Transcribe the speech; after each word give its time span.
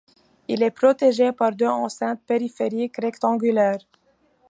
Il 0.47 0.63
est 0.63 0.71
protégé 0.71 1.31
par 1.31 1.51
deux 1.51 1.67
enceintes 1.67 2.23
périphériques 2.25 2.97
rectangulaires. 2.99 3.85